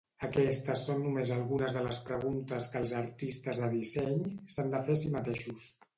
[0.25, 4.19] Aquestes són només algunes de les preguntes que els artistes de disseny
[4.55, 5.69] s'han de fer a si mateixos.